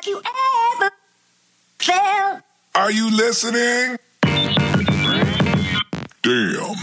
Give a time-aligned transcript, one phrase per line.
[0.00, 0.22] like you
[0.80, 0.90] ever
[1.78, 2.42] felt.
[2.74, 3.98] Are you listening?
[6.22, 6.76] Damn.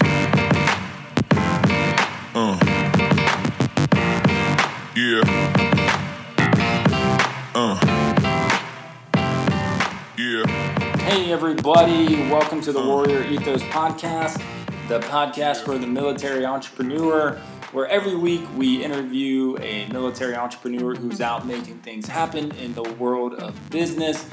[2.36, 2.60] Uh.
[4.96, 5.22] Yeah.
[7.56, 7.80] Uh.
[10.18, 10.46] Yeah.
[11.00, 14.40] Hey, everybody, welcome to the Warrior Ethos Podcast,
[14.90, 17.42] the podcast for the military entrepreneur,
[17.78, 22.82] where every week we interview a military entrepreneur who's out making things happen in the
[22.94, 24.28] world of business.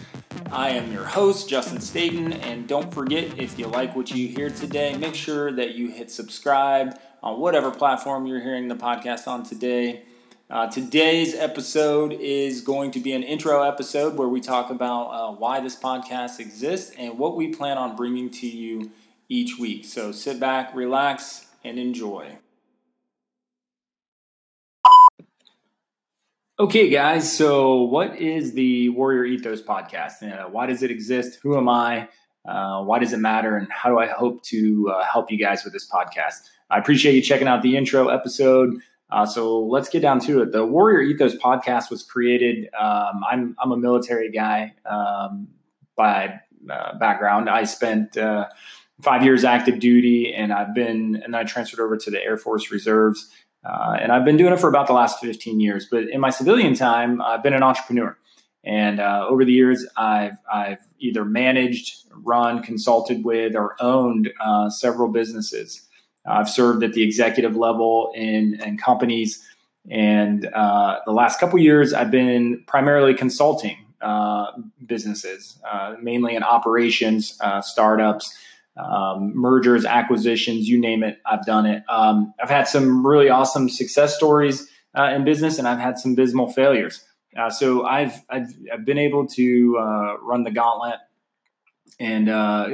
[0.51, 4.49] I am your host, Justin Staten, and don't forget if you like what you hear
[4.49, 9.43] today, make sure that you hit subscribe on whatever platform you're hearing the podcast on
[9.43, 10.05] today.
[10.49, 15.33] Uh, today's episode is going to be an intro episode where we talk about uh,
[15.33, 18.91] why this podcast exists and what we plan on bringing to you
[19.29, 19.85] each week.
[19.85, 22.39] So sit back, relax, and enjoy.
[26.57, 30.23] Okay, guys, so what is the Warrior Ethos podcast?
[30.23, 31.41] Uh, why does it exist?
[31.43, 32.09] Who am I?
[32.49, 33.57] Uh, why does it matter?
[33.57, 36.43] And how do I hope to uh, help you guys with this podcast?
[36.71, 38.77] I appreciate you checking out the intro episode.
[39.11, 40.53] Uh, so let's get down to it.
[40.53, 42.69] The Warrior Ethos podcast was created.
[42.79, 45.49] Um, I'm I'm a military guy um,
[45.97, 46.39] by
[46.71, 47.51] uh, background.
[47.51, 48.47] I spent uh,
[49.03, 52.71] five years active duty, and I've been and I transferred over to the Air Force
[52.71, 53.29] Reserves.
[53.65, 55.87] Uh, and I've been doing it for about the last 15 years.
[55.91, 58.17] But in my civilian time, I've been an entrepreneur.
[58.63, 64.71] And uh, over the years, I've, I've either managed, run, consulted with, or owned uh,
[64.71, 65.87] several businesses.
[66.27, 69.47] I've served at the executive level in, in companies.
[69.91, 74.47] And uh, the last couple years, I've been primarily consulting uh,
[74.87, 78.35] businesses, uh, mainly in operations, startups,
[78.77, 81.85] um, mergers, acquisitions, you name it, I've done it.
[81.89, 86.15] Um, I've had some really awesome success stories uh, in business, and I've had some
[86.15, 87.05] dismal failures.
[87.37, 91.01] Uh, so I've, I've, I've been able to uh, run the gauntlet
[91.99, 92.69] and uh,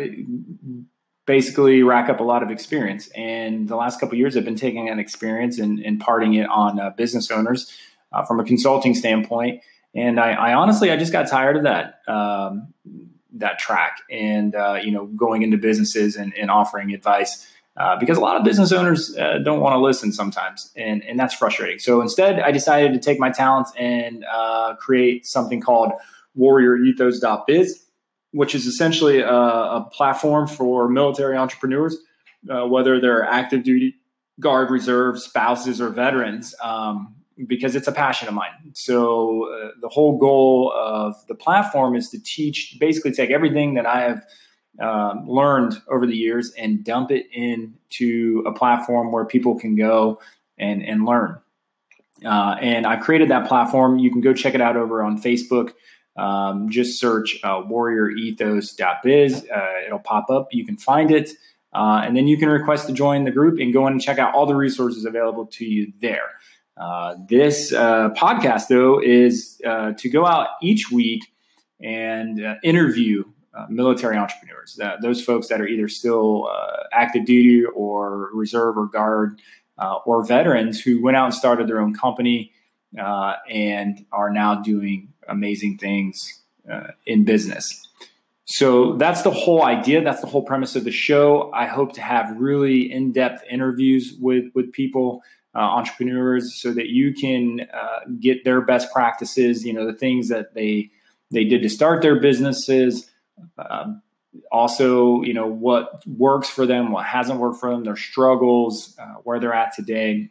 [1.26, 3.08] basically rack up a lot of experience.
[3.14, 6.90] And the last couple years, I've been taking that experience and imparting it on uh,
[6.90, 7.72] business owners
[8.12, 9.62] uh, from a consulting standpoint.
[9.94, 12.00] And I, I, honestly, I just got tired of that.
[12.06, 12.74] Um,
[13.34, 13.98] that track.
[14.10, 17.46] And uh, you know going into businesses and, and offering advice
[17.76, 21.18] uh, because a lot of business owners uh, don't want to listen sometimes and, and
[21.18, 21.78] that's frustrating.
[21.78, 25.92] So instead i decided to take my talents and uh, create something called
[26.38, 27.86] warriorethos.biz
[28.32, 31.96] which is essentially a, a platform for military entrepreneurs
[32.48, 33.96] uh, whether they're active duty
[34.38, 37.14] guard reserve spouses or veterans um,
[37.46, 38.50] because it's a passion of mine.
[38.72, 43.86] So uh, the whole goal of the platform is to teach, basically take everything that
[43.86, 44.24] I have
[44.80, 50.20] um, learned over the years and dump it into a platform where people can go
[50.58, 51.38] and, and learn.
[52.24, 53.98] Uh, and I created that platform.
[53.98, 55.72] You can go check it out over on Facebook.
[56.16, 59.46] Um, just search uh, warriorethos.biz.
[59.54, 60.48] Uh, it'll pop up.
[60.52, 61.30] You can find it.
[61.72, 64.18] Uh, and then you can request to join the group and go in and check
[64.18, 66.30] out all the resources available to you there.
[66.80, 71.30] Uh, this uh, podcast, though, is uh, to go out each week
[71.82, 76.48] and uh, interview uh, military entrepreneurs, those folks that are either still
[76.92, 79.40] active duty or reserve or guard
[80.06, 82.52] or veterans who went out and started their own company
[83.50, 86.42] and are now doing amazing things
[87.06, 87.88] in business.
[88.44, 90.02] So that's the whole idea.
[90.02, 91.50] That's the whole premise of the show.
[91.52, 95.22] I hope to have really in-depth interviews with with people
[95.54, 100.28] uh, entrepreneurs so that you can uh, get their best practices you know the things
[100.28, 100.90] that they
[101.30, 103.10] they did to start their businesses
[103.58, 104.02] um,
[104.52, 109.14] also you know what works for them what hasn't worked for them their struggles uh,
[109.24, 110.30] where they're at today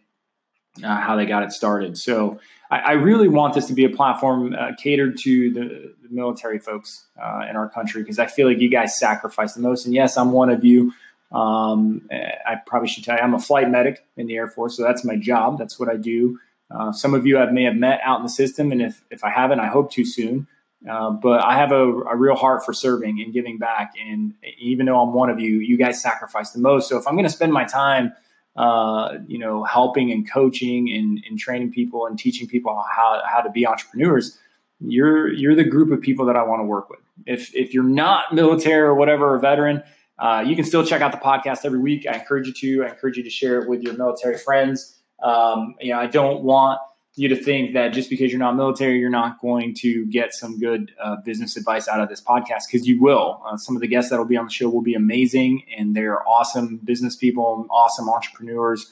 [0.84, 1.98] uh, how they got it started.
[1.98, 6.10] So I, I, really want this to be a platform uh, catered to the, the
[6.10, 9.86] military folks uh, in our country because i feel like you guys sacrifice the most.
[9.86, 10.94] And yes i'm one of you
[11.32, 14.84] um, I probably should tell you, I'm a flight medic in the Air Force, so
[14.84, 15.58] that's my job.
[15.58, 16.40] That's what I do.
[16.72, 19.24] Uh, some of you I may have met out in the system, and if, if
[19.24, 20.48] I haven't, I hope to soon.
[20.90, 23.96] Uh, but I have a, a, real heart for serving and giving back.
[24.02, 26.88] And even though I'm one of you, you guys sacrifice the most.
[26.88, 28.14] So if I'm going to spend my time,
[28.56, 33.42] uh, you know, helping and coaching and, and, training people and teaching people how, how
[33.42, 34.38] to be entrepreneurs,
[34.80, 37.00] you're you're the group of people that I want to work with.
[37.26, 39.84] If if you're not military or whatever, a veteran,
[40.20, 42.06] uh, you can still check out the podcast every week.
[42.06, 42.86] I encourage you to.
[42.86, 45.00] I encourage you to share it with your military friends.
[45.24, 46.80] Um, you know, I don't want
[47.16, 50.60] you to think that just because you're not military, you're not going to get some
[50.60, 53.42] good uh, business advice out of this podcast because you will.
[53.46, 55.96] Uh, some of the guests that will be on the show will be amazing, and
[55.96, 58.92] they're awesome business people, awesome entrepreneurs.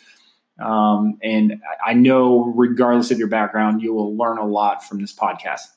[0.59, 5.13] Um, and I know, regardless of your background, you will learn a lot from this
[5.13, 5.67] podcast.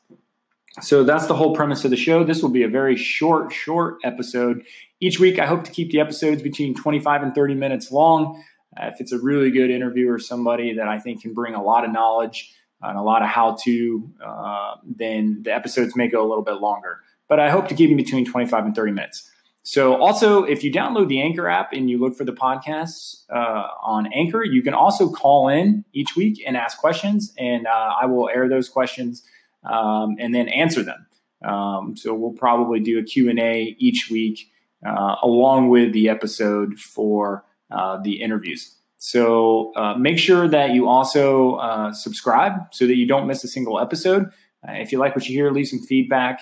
[0.81, 2.23] So that's the whole premise of the show.
[2.23, 4.63] This will be a very short, short episode.
[5.01, 8.43] Each week, I hope to keep the episodes between 25 and 30 minutes long.
[8.81, 11.63] Uh, if it's a really good interview or somebody that I think can bring a
[11.63, 16.25] lot of knowledge and a lot of how to, uh, then the episodes may go
[16.25, 17.01] a little bit longer.
[17.29, 19.29] But I hope to keep them between 25 and 30 minutes.
[19.63, 23.67] So, also, if you download the Anchor app and you look for the podcasts uh,
[23.83, 28.07] on Anchor, you can also call in each week and ask questions, and uh, I
[28.07, 29.23] will air those questions
[29.65, 31.07] um, and then answer them.
[31.45, 34.51] Um, so, we'll probably do a Q&A each week
[34.87, 38.77] uh, along with the episode for uh, the interviews.
[38.99, 43.49] So, uh, make sure that you also uh, subscribe so that you don't miss a
[43.49, 44.31] single episode.
[44.69, 46.41] if you like what you hear, leave some feedback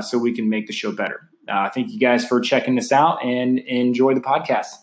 [0.00, 1.28] so we can make the show better.
[1.48, 4.74] Uh, thank you guys for checking this out and enjoy the podcast.